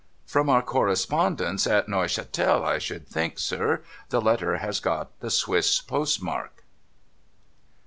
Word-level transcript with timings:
'From 0.33 0.49
our 0.49 0.63
correspondents 0.63 1.67
at 1.67 1.85
Neuchatel, 1.87 2.65
I 2.65 2.79
think, 2.79 3.37
sir. 3.37 3.83
The 4.09 4.19
letter 4.19 4.57
has 4.57 4.79
got 4.79 5.19
the 5.19 5.29
Swiss 5.29 5.79
postmark.' 5.79 6.63